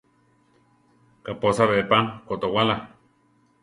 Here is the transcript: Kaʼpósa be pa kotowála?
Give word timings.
Kaʼpósa 1.25 1.63
be 1.69 1.77
pa 1.89 1.97
kotowála? 2.27 2.75